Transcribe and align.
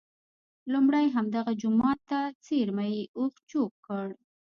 لومړی 0.71 1.05
همدغه 1.15 1.51
جوما 1.61 1.91
ته 2.09 2.19
څېرمه 2.45 2.85
یې 2.93 3.01
اوښ 3.17 3.33
چوک 3.49 3.71
کړ. 3.85 4.05